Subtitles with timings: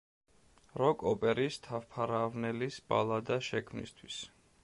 [0.81, 4.19] როკ-ოპერის „თავფარავნელის ბალადა“ შექმნისთვის.